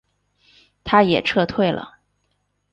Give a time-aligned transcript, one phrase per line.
[0.83, 1.99] 他也撤退了。